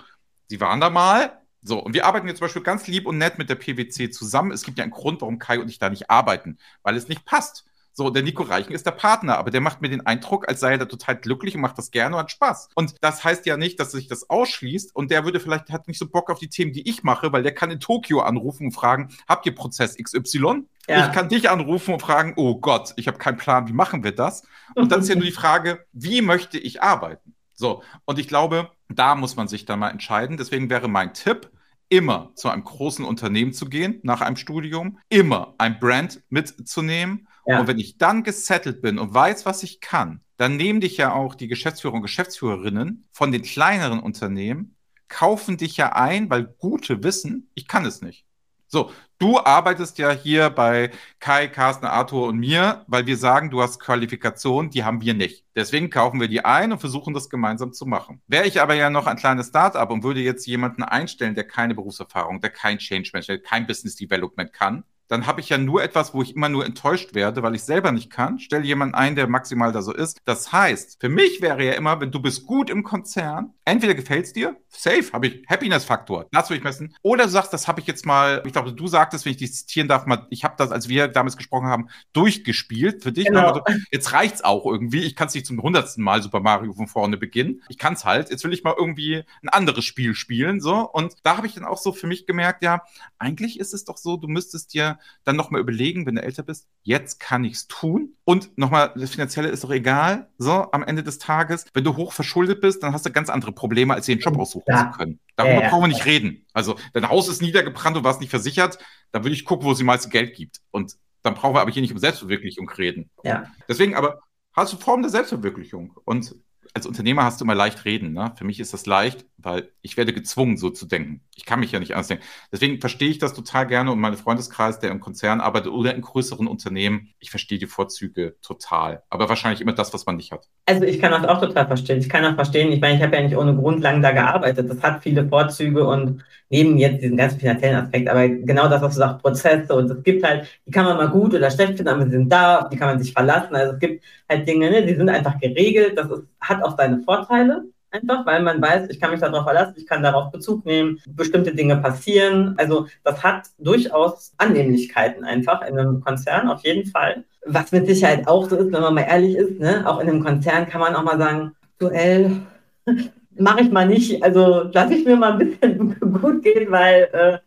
[0.49, 1.41] sie waren da mal.
[1.63, 4.51] So, und wir arbeiten jetzt zum Beispiel ganz lieb und nett mit der PwC zusammen.
[4.51, 7.25] Es gibt ja einen Grund, warum Kai und ich da nicht arbeiten, weil es nicht
[7.25, 7.65] passt.
[7.99, 10.73] So, der Nico Reichen ist der Partner, aber der macht mir den Eindruck, als sei
[10.73, 12.69] er da total glücklich und macht das gerne und hat Spaß.
[12.75, 15.99] Und das heißt ja nicht, dass sich das ausschließt und der würde vielleicht, hat nicht
[15.99, 18.73] so Bock auf die Themen, die ich mache, weil der kann in Tokio anrufen und
[18.73, 20.65] fragen, habt ihr Prozess XY?
[20.87, 21.07] Ja.
[21.07, 24.13] Ich kann dich anrufen und fragen, oh Gott, ich habe keinen Plan, wie machen wir
[24.13, 24.43] das?
[24.75, 27.35] Und dann ist ja nur die Frage, wie möchte ich arbeiten?
[27.55, 30.37] So, und ich glaube, da muss man sich dann mal entscheiden.
[30.37, 31.51] Deswegen wäre mein Tipp,
[31.89, 37.61] immer zu einem großen Unternehmen zu gehen nach einem Studium, immer ein Brand mitzunehmen ja.
[37.61, 41.13] Und wenn ich dann gesettelt bin und weiß, was ich kann, dann nehmen dich ja
[41.13, 44.77] auch die Geschäftsführer und Geschäftsführerinnen von den kleineren Unternehmen,
[45.09, 48.27] kaufen dich ja ein, weil gute wissen, ich kann es nicht.
[48.69, 50.91] So, du arbeitest ja hier bei
[51.21, 55.45] Kai, Carsten, Arthur und mir, weil wir sagen, du hast Qualifikationen, die haben wir nicht.
[55.55, 58.21] Deswegen kaufen wir die ein und versuchen das gemeinsam zu machen.
[58.27, 61.77] Wäre ich aber ja noch ein kleines Startup und würde jetzt jemanden einstellen, der keine
[61.77, 66.15] Berufserfahrung, der kein Change Management, kein Business Development kann, dann habe ich ja nur etwas,
[66.15, 68.39] wo ich immer nur enttäuscht werde, weil ich selber nicht kann.
[68.39, 70.21] Stell jemanden ein, der maximal da so ist.
[70.25, 74.27] Das heißt, für mich wäre ja immer, wenn du bist gut im Konzern, entweder gefällt
[74.27, 76.95] es dir, safe, habe ich Happiness-Faktor, das will ich messen.
[77.03, 79.55] Oder du sagst, das habe ich jetzt mal, ich glaube, du sagtest, wenn ich dich
[79.55, 83.27] zitieren darf, mal, ich habe das, als wir damals gesprochen haben, durchgespielt für dich.
[83.27, 83.49] Genau.
[83.49, 85.05] Also, jetzt reicht's auch irgendwie.
[85.05, 87.63] Ich kann es nicht zum hundertsten Mal Super Mario von vorne beginnen.
[87.69, 88.31] Ich kann es halt.
[88.31, 90.89] Jetzt will ich mal irgendwie ein anderes Spiel spielen, so.
[90.91, 92.83] Und da habe ich dann auch so für mich gemerkt, ja,
[93.19, 96.69] eigentlich ist es doch so, du müsstest dir dann nochmal überlegen, wenn du älter bist,
[96.83, 98.15] jetzt kann ich es tun.
[98.25, 101.67] Und nochmal, das Finanzielle ist doch egal, so am Ende des Tages.
[101.75, 104.39] Wenn du hoch verschuldet bist, dann hast du ganz andere Probleme, als dir den Job
[104.39, 104.91] aussuchen ja.
[104.91, 105.21] zu können.
[105.37, 106.47] Darüber ja, brauchen wir nicht reden.
[106.53, 108.79] Also, dein Haus ist niedergebrannt, du warst nicht versichert,
[109.13, 110.61] da würde ich gucken, wo es die meiste Geld gibt.
[110.71, 113.11] Und dann brauchen wir aber hier nicht um Selbstverwirklichung reden.
[113.25, 113.47] Ja.
[113.69, 114.21] Deswegen aber
[114.53, 115.97] hast du Form der Selbstverwirklichung.
[116.05, 116.35] Und
[116.77, 118.13] als Unternehmer hast du immer leicht reden.
[118.13, 118.33] Ne?
[118.37, 121.23] Für mich ist das leicht, weil ich werde gezwungen, so zu denken.
[121.35, 122.25] Ich kann mich ja nicht anders denken.
[122.53, 126.03] Deswegen verstehe ich das total gerne und meine Freundeskreis, der im Konzern arbeitet oder in
[126.03, 129.03] größeren Unternehmen, ich verstehe die Vorzüge total.
[129.09, 130.49] Aber wahrscheinlich immer das, was man nicht hat.
[130.67, 131.99] Also ich kann das auch total verstehen.
[131.99, 134.69] Ich kann auch verstehen, ich meine, ich habe ja nicht ohne Grund lang da gearbeitet.
[134.69, 138.95] Das hat viele Vorzüge und neben jetzt diesen ganzen finanziellen Aspekt, aber genau das, was
[138.95, 141.89] du sagst, Prozesse und es gibt halt, die kann man mal gut oder schlecht finden,
[141.89, 143.55] aber sie sind da, die kann man sich verlassen.
[143.55, 145.99] Also es gibt halt Dinge, ne, die sind einfach geregelt.
[145.99, 149.75] Das ist, hat auch seine Vorteile einfach, weil man weiß, ich kann mich darauf verlassen,
[149.77, 152.55] ich kann darauf Bezug nehmen, bestimmte Dinge passieren.
[152.59, 157.25] Also das hat durchaus Annehmlichkeiten einfach in einem Konzern, auf jeden Fall.
[157.45, 159.89] Was mit Sicherheit auch so ist, wenn man mal ehrlich ist, ne?
[159.89, 162.43] auch in einem Konzern kann man auch mal sagen, aktuell
[163.39, 167.39] mache ich mal nicht, also lasse ich mir mal ein bisschen gut gehen, weil äh,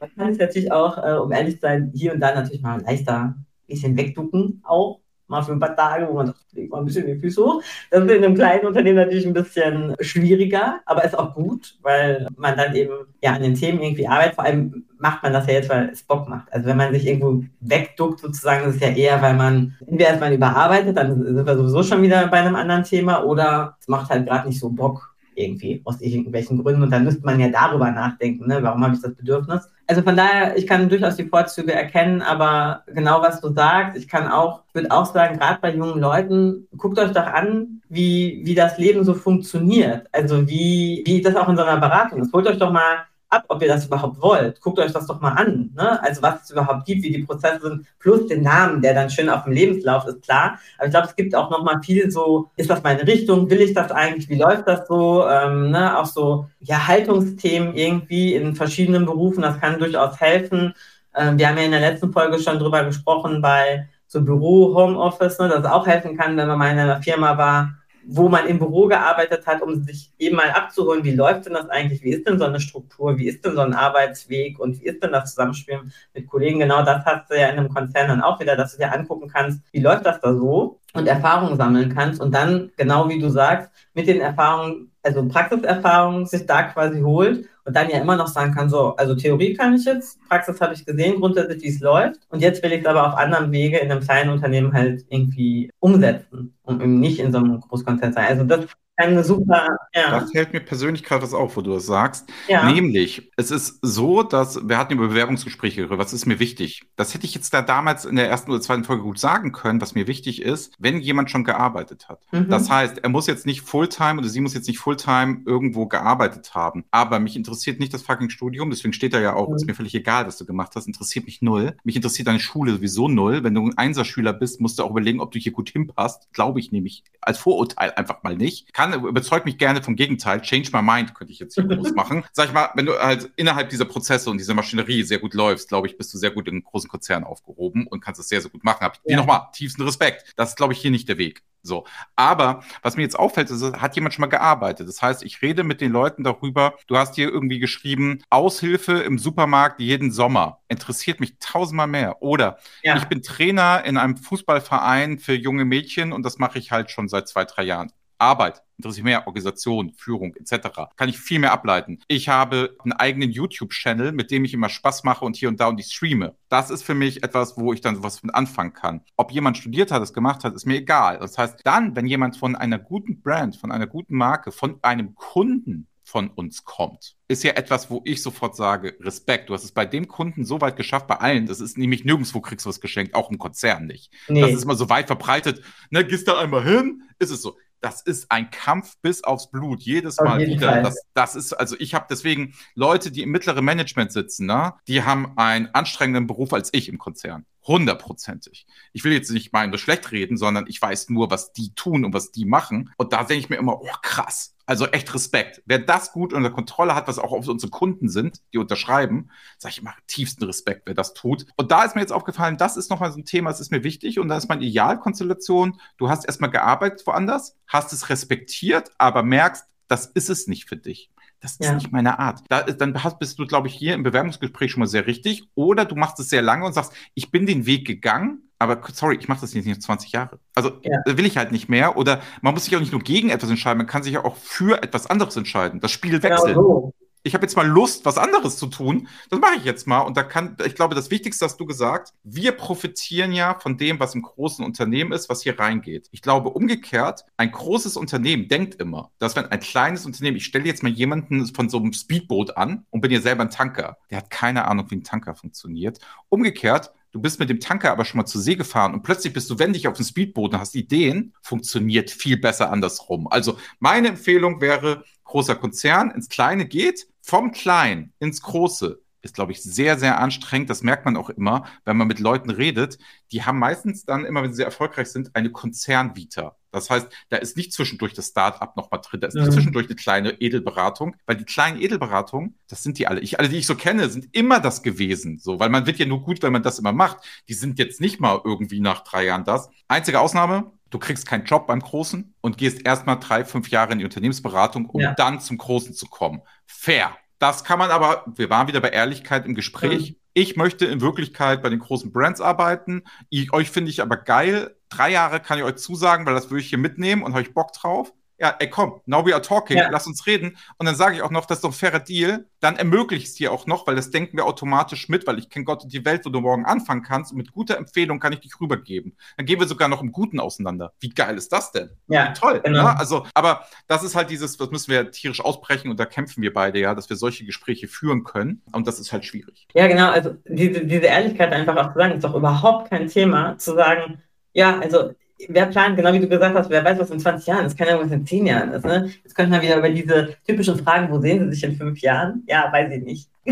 [0.00, 2.80] man kann es natürlich auch, äh, um ehrlich zu sein, hier und da natürlich mal
[2.80, 6.78] leichter ein bisschen wegducken auch mal für ein paar Tage, wo man sagt, legt mal
[6.78, 7.62] ein bisschen die Füße hoch.
[7.90, 12.26] Das ist in einem kleinen Unternehmen natürlich ein bisschen schwieriger, aber ist auch gut, weil
[12.36, 14.34] man dann eben ja an den Themen irgendwie arbeitet.
[14.34, 16.52] Vor allem macht man das ja jetzt, weil es Bock macht.
[16.52, 20.20] Also wenn man sich irgendwo wegduckt sozusagen, ist es ja eher, weil man entweder ist
[20.20, 24.10] man überarbeitet, dann sind wir sowieso schon wieder bei einem anderen Thema oder es macht
[24.10, 25.09] halt gerade nicht so Bock
[25.40, 28.62] irgendwie aus irgendwelchen Gründen und dann müsste man ja darüber nachdenken, ne?
[28.62, 29.68] warum habe ich das Bedürfnis.
[29.86, 34.06] Also von daher, ich kann durchaus die Vorzüge erkennen, aber genau was du sagst, ich
[34.06, 38.54] kann auch, würde auch sagen, gerade bei jungen Leuten, guckt euch doch an, wie, wie
[38.54, 40.06] das Leben so funktioniert.
[40.12, 42.32] Also wie, wie das auch in so einer Beratung ist.
[42.32, 44.60] Holt euch doch mal ab, ob ihr das überhaupt wollt.
[44.60, 45.70] Guckt euch das doch mal an.
[45.74, 46.02] Ne?
[46.02, 49.30] Also was es überhaupt gibt, wie die Prozesse sind, plus den Namen, der dann schön
[49.30, 50.58] auf dem Lebenslauf ist, klar.
[50.76, 53.48] Aber ich glaube, es gibt auch noch mal viel so, ist das meine Richtung?
[53.48, 54.28] Will ich das eigentlich?
[54.28, 55.26] Wie läuft das so?
[55.26, 55.96] Ähm, ne?
[55.98, 60.74] Auch so ja, Haltungsthemen irgendwie in verschiedenen Berufen, das kann durchaus helfen.
[61.14, 65.38] Ähm, wir haben ja in der letzten Folge schon drüber gesprochen bei so Büro, Homeoffice,
[65.38, 67.74] ne, dass es auch helfen kann, wenn man mal in einer Firma war,
[68.12, 71.68] wo man im Büro gearbeitet hat, um sich eben mal abzuholen, wie läuft denn das
[71.68, 74.58] eigentlich, wie ist denn so eine Struktur, wie ist denn so ein Arbeitsweg?
[74.58, 76.58] Und wie ist denn das Zusammenspielen mit Kollegen.
[76.58, 79.28] Genau das hast du ja in einem Konzern dann auch wieder, dass du dir angucken
[79.28, 82.20] kannst, wie läuft das da so und Erfahrungen sammeln kannst.
[82.20, 87.48] Und dann, genau wie du sagst, mit den Erfahrungen, also Praxiserfahrungen sich da quasi holt
[87.64, 90.74] und dann ja immer noch sagen kann, so, also Theorie kann ich jetzt, Praxis habe
[90.74, 93.78] ich gesehen, grundsätzlich, wie es läuft und jetzt will ich es aber auf anderem Wege
[93.78, 98.26] in einem kleinen Unternehmen halt irgendwie umsetzen und eben nicht in so einem Großkonzern sein.
[98.26, 98.66] Also das
[99.00, 99.76] eine super.
[99.94, 100.20] Ja.
[100.20, 102.28] Das hält mir persönlich gerade was auf, wo du das sagst.
[102.48, 102.70] Ja.
[102.70, 105.90] Nämlich, es ist so, dass wir hatten über Bewerbungsgespräche.
[105.90, 106.82] Was ist mir wichtig?
[106.96, 109.80] Das hätte ich jetzt da damals in der ersten oder zweiten Folge gut sagen können,
[109.80, 112.20] was mir wichtig ist, wenn jemand schon gearbeitet hat.
[112.32, 112.48] Mhm.
[112.48, 116.54] Das heißt, er muss jetzt nicht Fulltime oder sie muss jetzt nicht Fulltime irgendwo gearbeitet
[116.54, 116.84] haben.
[116.90, 119.56] Aber mich interessiert nicht das fucking Studium, deswegen steht da ja auch, mhm.
[119.56, 121.76] ist mir völlig egal, was du gemacht hast, interessiert mich null.
[121.84, 123.42] Mich interessiert deine Schule sowieso null.
[123.44, 126.28] Wenn du ein Einserschüler bist, musst du auch überlegen, ob du hier gut hinpasst.
[126.32, 128.72] Glaube ich nämlich als Vorurteil einfach mal nicht.
[128.72, 130.40] Kann kann, überzeugt mich gerne vom Gegenteil.
[130.40, 132.24] Change my mind könnte ich jetzt hier groß machen.
[132.32, 135.68] Sag ich mal, wenn du halt innerhalb dieser Prozesse und dieser Maschinerie sehr gut läufst,
[135.68, 138.50] glaube ich, bist du sehr gut in großen Konzernen aufgehoben und kannst es sehr, sehr
[138.50, 138.80] gut machen.
[138.80, 139.16] Hab ich ja.
[139.16, 140.32] dir nochmal tiefsten Respekt.
[140.36, 141.42] Das ist, glaube ich, hier nicht der Weg.
[141.62, 141.84] So.
[142.16, 144.88] Aber was mir jetzt auffällt, ist, hat jemand schon mal gearbeitet.
[144.88, 146.74] Das heißt, ich rede mit den Leuten darüber.
[146.86, 150.60] Du hast hier irgendwie geschrieben, Aushilfe im Supermarkt jeden Sommer.
[150.68, 152.22] Interessiert mich tausendmal mehr.
[152.22, 152.96] Oder ja.
[152.96, 157.08] ich bin Trainer in einem Fußballverein für junge Mädchen und das mache ich halt schon
[157.08, 157.92] seit zwei, drei Jahren.
[158.20, 160.68] Arbeit interessiert mehr Organisation, Führung etc.
[160.96, 162.00] Kann ich viel mehr ableiten.
[162.08, 165.68] Ich habe einen eigenen YouTube-Channel, mit dem ich immer Spaß mache und hier und da
[165.68, 166.34] und ich streame.
[166.48, 169.02] Das ist für mich etwas, wo ich dann was mit anfangen kann.
[169.16, 171.18] Ob jemand studiert hat, es gemacht hat, ist mir egal.
[171.18, 175.14] Das heißt, dann, wenn jemand von einer guten Brand, von einer guten Marke, von einem
[175.14, 179.48] Kunden von uns kommt, ist ja etwas, wo ich sofort sage, Respekt.
[179.48, 181.46] Du hast es bei dem Kunden so weit geschafft, bei allen.
[181.46, 184.12] Das ist nämlich nirgendwo kriegst du was geschenkt, auch im Konzern nicht.
[184.28, 184.40] Nee.
[184.40, 185.62] Das ist immer so weit verbreitet.
[185.90, 189.80] Ne, gehst da einmal hin, ist es so das ist ein Kampf bis aufs Blut,
[189.82, 190.82] jedes Mal wieder.
[190.82, 195.02] Das, das, ist, also ich habe deswegen Leute, die im mittleren Management sitzen, ne, die
[195.02, 197.46] haben einen anstrengenden Beruf als ich im Konzern.
[197.66, 198.66] Hundertprozentig.
[198.92, 202.04] Ich will jetzt nicht mal nur schlecht reden, sondern ich weiß nur, was die tun
[202.04, 202.92] und was die machen.
[202.96, 204.54] Und da denke ich mir immer, oh krass.
[204.70, 205.64] Also echt Respekt.
[205.66, 209.28] Wer das gut unter Kontrolle hat, was auch auf unsere Kunden sind, die unterschreiben,
[209.58, 211.44] sage ich immer tiefsten Respekt, wer das tut.
[211.56, 213.82] Und da ist mir jetzt aufgefallen, das ist nochmal so ein Thema, das ist mir
[213.82, 214.20] wichtig.
[214.20, 215.80] Und da ist meine Idealkonstellation.
[215.96, 220.76] Du hast erstmal gearbeitet woanders, hast es respektiert, aber merkst, das ist es nicht für
[220.76, 221.10] dich.
[221.40, 221.74] Das ist ja.
[221.74, 222.44] nicht meine Art.
[222.48, 225.48] Da, dann bist du, glaube ich, hier im Bewerbungsgespräch schon mal sehr richtig.
[225.56, 229.16] Oder du machst es sehr lange und sagst, ich bin den Weg gegangen, aber sorry,
[229.18, 230.38] ich mache das jetzt nicht 20 Jahre.
[230.54, 231.16] Also ja.
[231.16, 231.96] will ich halt nicht mehr.
[231.96, 234.36] Oder man muss sich auch nicht nur gegen etwas entscheiden, man kann sich ja auch
[234.36, 235.80] für etwas anderes entscheiden.
[235.80, 236.54] Das Spiel wechseln.
[236.54, 239.08] Genau so ich habe jetzt mal Lust, was anderes zu tun.
[239.28, 240.00] Das mache ich jetzt mal.
[240.00, 242.14] Und da kann, ich glaube, das Wichtigste hast du gesagt.
[242.22, 246.08] Wir profitieren ja von dem, was im großen Unternehmen ist, was hier reingeht.
[246.12, 250.64] Ich glaube, umgekehrt, ein großes Unternehmen denkt immer, dass wenn ein kleines Unternehmen, ich stelle
[250.64, 253.98] jetzt mal jemanden von so einem Speedboot an und bin hier selber ein Tanker.
[254.10, 255.98] Der hat keine Ahnung, wie ein Tanker funktioniert.
[256.30, 259.50] Umgekehrt, du bist mit dem Tanker aber schon mal zur See gefahren und plötzlich bist
[259.50, 263.28] du wendig auf dem Speedboot und hast Ideen, funktioniert viel besser andersrum.
[263.28, 269.52] Also meine Empfehlung wäre, großer Konzern ins Kleine geht, vom Kleinen ins Große ist, glaube
[269.52, 270.70] ich, sehr, sehr anstrengend.
[270.70, 272.98] Das merkt man auch immer, wenn man mit Leuten redet.
[273.32, 276.56] Die haben meistens dann immer, wenn sie sehr erfolgreich sind, eine Konzernvita.
[276.70, 279.52] Das heißt, da ist nicht zwischendurch das Start-up nochmal drin, da ist nicht mhm.
[279.52, 283.20] zwischendurch eine kleine Edelberatung, weil die kleinen Edelberatungen, das sind die alle.
[283.20, 285.38] Ich, alle, die ich so kenne, sind immer das gewesen.
[285.38, 287.18] So, weil man wird ja nur gut, wenn man das immer macht.
[287.48, 289.68] Die sind jetzt nicht mal irgendwie nach drei Jahren das.
[289.88, 293.98] Einzige Ausnahme, du kriegst keinen Job beim Großen und gehst erstmal drei, fünf Jahre in
[293.98, 295.14] die Unternehmensberatung, um ja.
[295.14, 296.42] dann zum Großen zu kommen.
[296.66, 297.16] Fair.
[297.38, 300.10] Das kann man aber, wir waren wieder bei Ehrlichkeit im Gespräch.
[300.10, 300.16] Mhm.
[300.32, 303.02] Ich möchte in Wirklichkeit bei den großen Brands arbeiten.
[303.28, 304.76] Ich, euch finde ich aber geil.
[304.88, 307.54] Drei Jahre kann ich euch zusagen, weil das würde ich hier mitnehmen und habe ich
[307.54, 309.90] Bock drauf ja, ey, komm, now we are talking, ja.
[309.90, 310.56] lass uns reden.
[310.78, 312.46] Und dann sage ich auch noch, das ist doch ein fairer Deal.
[312.60, 315.66] Dann ermöglicht es dir auch noch, weil das denken wir automatisch mit, weil ich kenne
[315.66, 317.32] Gott und die Welt, wo du morgen anfangen kannst.
[317.32, 319.14] Und mit guter Empfehlung kann ich dich rübergeben.
[319.36, 320.94] Dann gehen wir sogar noch im Guten auseinander.
[321.00, 321.90] Wie geil ist das denn?
[322.08, 322.62] Ja, Wie toll.
[322.64, 322.82] Genau.
[322.82, 322.98] Ne?
[322.98, 326.54] Also, aber das ist halt dieses, das müssen wir tierisch ausbrechen und da kämpfen wir
[326.54, 328.62] beide ja, dass wir solche Gespräche führen können.
[328.72, 329.68] Und das ist halt schwierig.
[329.74, 330.10] Ja, genau.
[330.10, 334.22] Also diese, diese Ehrlichkeit einfach auch zu sagen, ist doch überhaupt kein Thema, zu sagen,
[334.54, 335.12] ja, also
[335.48, 337.88] wer plant, genau wie du gesagt hast, wer weiß, was in 20 Jahren ist, kann
[337.88, 338.84] ja was in 10 Jahren ist.
[338.84, 339.10] Ne?
[339.22, 342.42] Jetzt könnten wir wieder über diese typischen Fragen, wo sehen Sie sich in fünf Jahren?
[342.46, 343.30] Ja, weiß ich nicht.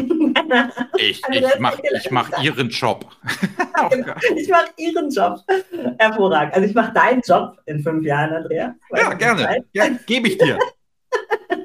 [0.99, 3.07] ich ich mache mach Ihren Job.
[3.91, 4.15] genau.
[4.37, 5.41] Ich mache Ihren Job.
[5.99, 6.55] Hervorragend.
[6.55, 8.75] Also ich mache deinen Job in fünf Jahren, Andrea.
[8.95, 9.65] Ja, gerne.
[9.73, 10.59] Ja, Gebe ich dir.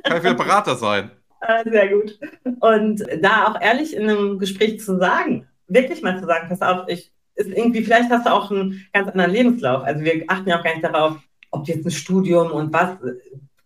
[0.03, 1.11] Kann ich wieder Berater sein.
[1.41, 2.17] Ah, sehr gut.
[2.61, 6.87] Und da auch ehrlich in einem Gespräch zu sagen, wirklich mal zu sagen, pass auf,
[6.87, 9.83] ich ist irgendwie, vielleicht hast du auch einen ganz anderen Lebenslauf.
[9.83, 11.17] Also wir achten ja auch gar nicht darauf,
[11.51, 12.97] ob du jetzt ein Studium und was,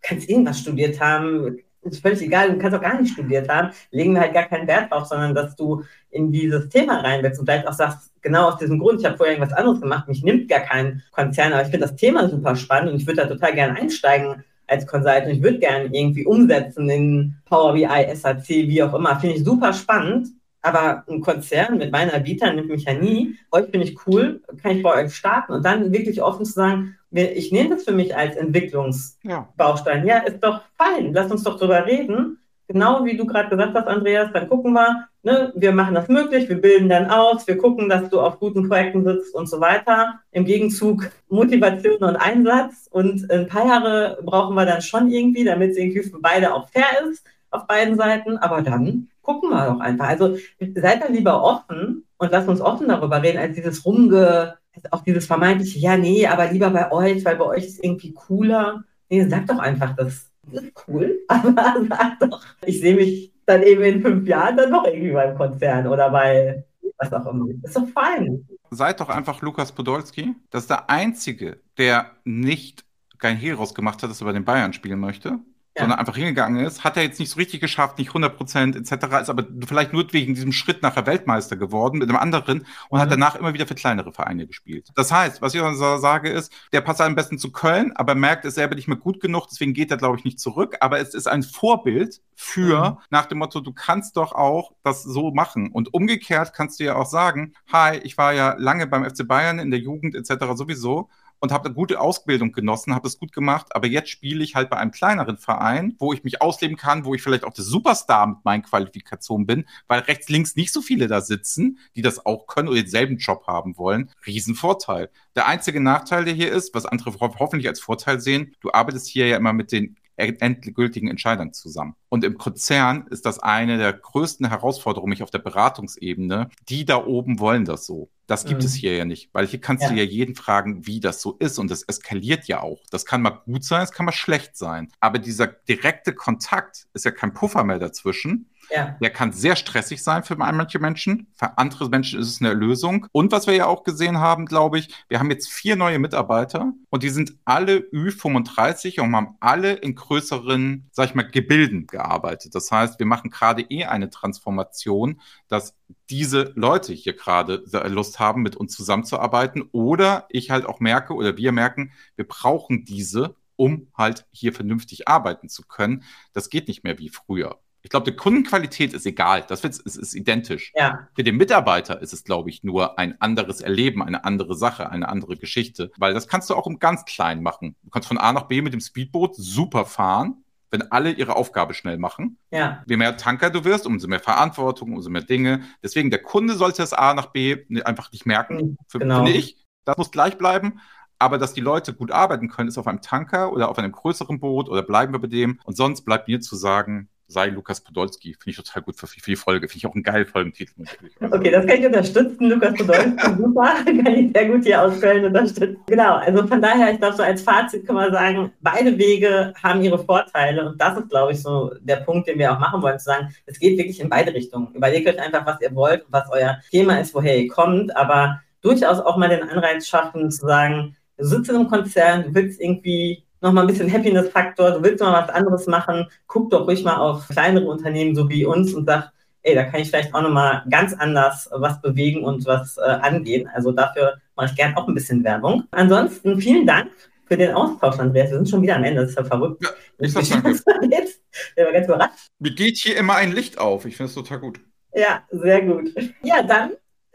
[0.01, 4.13] kannst irgendwas studiert haben, ist völlig egal, du kannst auch gar nicht studiert haben, legen
[4.13, 7.67] wir halt gar keinen Wert drauf, sondern dass du in dieses Thema reinwächst und vielleicht
[7.67, 10.61] auch sagst, genau aus diesem Grund, ich habe vorher irgendwas anderes gemacht, mich nimmt gar
[10.61, 13.79] kein Konzern, aber ich finde das Thema super spannend und ich würde da total gerne
[13.79, 15.29] einsteigen als Consultant.
[15.29, 19.17] Ich würde gerne irgendwie umsetzen in Power BI, SAC, wie auch immer.
[19.19, 20.27] Finde ich super spannend.
[20.67, 23.37] Aber ein Konzern mit meiner Vita nimmt mich ja nie.
[23.51, 26.97] Euch finde ich cool, kann ich bei euch starten und dann wirklich offen zu sagen,
[27.11, 30.05] ich nehme das für mich als Entwicklungsbaustein.
[30.05, 30.17] Ja.
[30.17, 32.39] ja, ist doch fein, lass uns doch drüber reden.
[32.67, 36.49] Genau wie du gerade gesagt hast, Andreas, dann gucken wir, ne, wir machen das möglich,
[36.49, 40.19] wir bilden dann aus, wir gucken, dass du auf guten Projekten sitzt und so weiter.
[40.31, 45.71] Im Gegenzug Motivation und Einsatz und ein paar Jahre brauchen wir dann schon irgendwie, damit
[45.71, 49.79] es irgendwie für beide auch fair ist auf beiden Seiten, aber dann gucken wir doch
[49.79, 50.07] einfach.
[50.07, 50.37] Also
[50.75, 54.57] seid da lieber offen und lasst uns offen darüber reden, als dieses Rumge,
[54.91, 58.83] auch dieses vermeintliche, ja, nee, aber lieber bei euch, weil bei euch ist irgendwie cooler.
[59.09, 63.81] Nee, sag doch einfach, das ist cool, aber sag doch, ich sehe mich dann eben
[63.83, 66.63] in fünf Jahren dann doch irgendwie beim Konzern oder bei
[66.97, 67.47] was auch immer.
[67.63, 68.47] Ist doch fein.
[68.71, 70.35] Seid doch einfach Lukas Podolski.
[70.49, 72.85] Das ist der Einzige, der nicht
[73.19, 75.39] kein Hehl rausgemacht hat, dass er bei den Bayern spielen möchte
[75.77, 75.83] ja.
[75.83, 79.21] sondern einfach hingegangen ist, hat er jetzt nicht so richtig geschafft, nicht 100 Prozent etc.,
[79.21, 83.01] ist aber vielleicht nur wegen diesem Schritt nachher Weltmeister geworden mit einem anderen und mhm.
[83.01, 84.89] hat danach immer wieder für kleinere Vereine gespielt.
[84.95, 88.55] Das heißt, was ich sage ist, der passt am besten zu Köln, aber merkt, ist
[88.55, 91.27] selber nicht mehr gut genug, deswegen geht er, glaube ich, nicht zurück, aber es ist
[91.27, 92.97] ein Vorbild für mhm.
[93.09, 96.95] nach dem Motto, du kannst doch auch das so machen und umgekehrt kannst du ja
[96.95, 100.45] auch sagen, hi, ich war ja lange beim FC Bayern in der Jugend etc.
[100.55, 104.55] sowieso und habe eine gute Ausbildung genossen, habe es gut gemacht, aber jetzt spiele ich
[104.55, 107.63] halt bei einem kleineren Verein, wo ich mich ausleben kann, wo ich vielleicht auch der
[107.63, 112.25] Superstar mit meinen Qualifikationen bin, weil rechts, links nicht so viele da sitzen, die das
[112.25, 114.11] auch können oder denselben Job haben wollen.
[114.25, 115.09] Riesenvorteil.
[115.35, 119.27] Der einzige Nachteil, der hier ist, was andere hoffentlich als Vorteil sehen, du arbeitest hier
[119.27, 121.95] ja immer mit den endgültigen Entscheidern zusammen.
[122.09, 126.49] Und im Konzern ist das eine der größten Herausforderungen mich auf der Beratungsebene.
[126.69, 128.09] Die da oben wollen das so.
[128.27, 128.67] Das gibt mhm.
[128.67, 129.89] es hier ja nicht, weil hier kannst ja.
[129.89, 131.57] du ja jeden fragen, wie das so ist.
[131.59, 132.81] Und das eskaliert ja auch.
[132.91, 134.91] Das kann mal gut sein, es kann mal schlecht sein.
[134.99, 138.49] Aber dieser direkte Kontakt ist ja kein Puffer mehr dazwischen.
[138.69, 138.97] Ja.
[139.01, 141.27] Der kann sehr stressig sein für manche Menschen.
[141.33, 143.07] Für andere Menschen ist es eine Lösung.
[143.11, 146.73] Und was wir ja auch gesehen haben, glaube ich, wir haben jetzt vier neue Mitarbeiter
[146.89, 152.55] und die sind alle Ü35 und haben alle in größeren, sag ich mal, Gebilden gearbeitet.
[152.55, 155.75] Das heißt, wir machen gerade eh eine Transformation, dass
[156.09, 161.37] diese Leute hier gerade Lust haben, mit uns zusammenzuarbeiten oder ich halt auch merke oder
[161.37, 166.03] wir merken, wir brauchen diese, um halt hier vernünftig arbeiten zu können.
[166.33, 167.59] Das geht nicht mehr wie früher.
[167.87, 169.45] Ich glaube, die Kundenqualität ist egal.
[169.47, 170.73] Das ist, ist identisch.
[170.75, 171.07] Ja.
[171.15, 175.07] Für den Mitarbeiter ist es, glaube ich, nur ein anderes Erleben, eine andere Sache, eine
[175.07, 175.89] andere Geschichte.
[175.97, 177.77] Weil das kannst du auch im ganz Kleinen machen.
[177.83, 181.73] Du kannst von A nach B mit dem Speedboot super fahren, wenn alle ihre Aufgabe
[181.73, 182.37] schnell machen.
[182.51, 182.83] Ja.
[182.87, 185.61] Je mehr Tanker du wirst, umso mehr Verantwortung, umso mehr Dinge.
[185.81, 189.23] Deswegen, der Kunde sollte das A nach B einfach nicht merken, für, genau.
[189.23, 189.63] finde ich.
[189.85, 190.81] Das muss gleich bleiben.
[191.19, 194.41] Aber dass die Leute gut arbeiten können, ist auf einem Tanker oder auf einem größeren
[194.41, 195.61] Boot oder bleiben wir bei dem.
[195.63, 198.33] Und sonst bleibt mir zu sagen, sei Lukas Podolski.
[198.33, 199.67] Finde ich total gut für, für die Folge.
[199.67, 200.83] Finde ich auch einen geilen Folgentitel.
[201.19, 202.49] Okay, das kann ich unterstützen.
[202.49, 203.73] Lukas Podolski, super.
[203.85, 205.77] kann ich sehr gut hier aus Köln unterstützen.
[205.87, 209.81] Genau, also von daher, ich glaube, so als Fazit kann man sagen, beide Wege haben
[209.81, 210.69] ihre Vorteile.
[210.69, 213.33] Und das ist, glaube ich, so der Punkt, den wir auch machen wollen, zu sagen,
[213.45, 214.73] es geht wirklich in beide Richtungen.
[214.73, 218.99] Überlegt euch einfach, was ihr wollt, was euer Thema ist, woher ihr kommt, aber durchaus
[218.99, 223.26] auch mal den Anreiz schaffen, zu sagen, du sitzt in einem Konzern, du willst irgendwie
[223.41, 227.27] nochmal ein bisschen Happiness-Faktor, du willst mal was anderes machen, guck doch ruhig mal auf
[227.27, 229.11] kleinere Unternehmen so wie uns und sag,
[229.43, 233.49] ey, da kann ich vielleicht auch nochmal ganz anders was bewegen und was äh, angehen.
[233.53, 235.63] Also dafür mache ich gern auch ein bisschen Werbung.
[235.71, 236.91] Ansonsten vielen Dank
[237.25, 238.29] für den Austausch, Andreas.
[238.29, 239.63] Wir sind schon wieder am Ende, das ist ja verrückt.
[239.63, 239.69] Ja,
[239.99, 240.49] ich sag danke.
[240.89, 241.21] Jetzt,
[241.55, 242.27] ich war ganz überrascht.
[242.39, 243.85] Mir geht hier immer ein Licht auf.
[243.85, 244.59] Ich finde es total gut.
[244.93, 245.93] Ja, sehr gut.
[246.23, 246.71] Ja, dann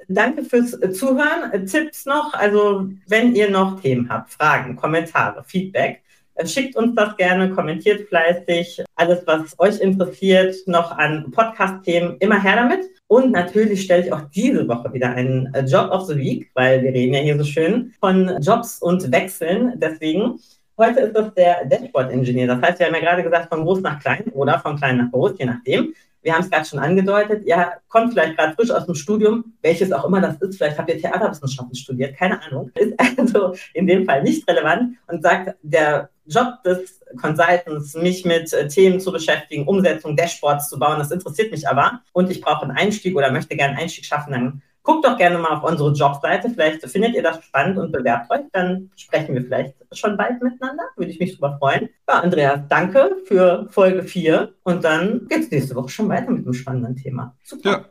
[0.08, 1.66] danke fürs Zuhören.
[1.66, 5.98] Tipps noch, also wenn ihr noch Themen habt, Fragen, Kommentare, Feedback, äh,
[6.45, 8.85] schickt uns das gerne, kommentiert fleißig.
[8.97, 12.81] Alles, was euch interessiert, noch an Podcast-Themen, immer her damit.
[13.07, 16.83] Und natürlich stelle ich auch diese Woche wieder einen äh, Job of the Week, weil
[16.83, 19.75] wir reden ja hier so schön von Jobs und Wechseln.
[19.77, 20.38] Deswegen,
[20.79, 22.47] heute ist das der Dashboard-Ingenieur.
[22.47, 25.11] Das heißt, wir haben ja gerade gesagt, von groß nach klein oder von klein nach
[25.11, 25.95] groß, je nachdem.
[26.23, 27.45] Wir haben es gerade schon angedeutet.
[27.45, 30.57] Ihr kommt vielleicht gerade frisch aus dem Studium, welches auch immer das ist.
[30.57, 32.71] Vielleicht habt ihr Theaterwissenschaften studiert, keine Ahnung.
[32.77, 38.52] Ist also in dem Fall nicht relevant und sagt, der Job des Consultants, mich mit
[38.52, 42.62] äh, Themen zu beschäftigen, Umsetzung, Dashboards zu bauen, das interessiert mich aber und ich brauche
[42.62, 45.92] einen Einstieg oder möchte gerne einen Einstieg schaffen, dann guckt doch gerne mal auf unsere
[45.92, 46.50] Jobseite.
[46.50, 48.40] Vielleicht findet ihr das spannend und bewerbt euch.
[48.52, 50.85] Dann sprechen wir vielleicht schon bald miteinander.
[50.96, 51.88] Würde ich mich super freuen.
[52.08, 56.44] Ja, Andreas, danke für Folge 4 und dann geht es nächste Woche schon weiter mit
[56.44, 57.37] einem spannenden Thema.
[57.44, 57.70] Super.
[57.70, 57.85] Ja.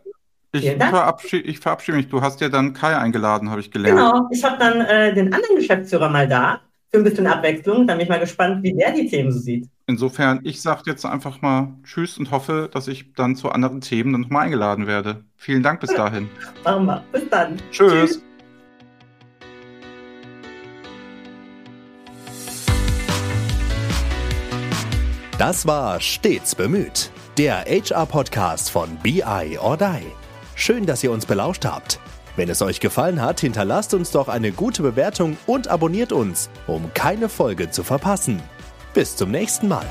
[0.54, 2.10] Ich verabschiede, ich verabschiede mich.
[2.10, 3.98] Du hast ja dann Kai eingeladen, habe ich gelernt.
[3.98, 6.60] Genau, ich habe dann äh, den anderen Geschäftsführer mal da
[6.92, 7.88] für ein bisschen Abwechslung.
[7.88, 9.68] Da bin ich mal gespannt, wie der die Themen so sieht.
[9.88, 14.12] Insofern, ich sage jetzt einfach mal Tschüss und hoffe, dass ich dann zu anderen Themen
[14.12, 15.24] dann nochmal eingeladen werde.
[15.38, 16.30] Vielen Dank bis dahin.
[16.64, 17.04] Machen wir.
[17.12, 17.58] Bis dann.
[17.72, 17.92] Tschüss.
[17.92, 18.24] Tschüss.
[25.38, 30.06] Das war Stets bemüht, der HR-Podcast von BI or Die.
[30.56, 32.00] Schön, dass ihr uns belauscht habt.
[32.36, 36.94] Wenn es euch gefallen hat, hinterlasst uns doch eine gute Bewertung und abonniert uns, um
[36.94, 38.42] keine Folge zu verpassen.
[38.94, 39.86] Bis zum nächsten Mal.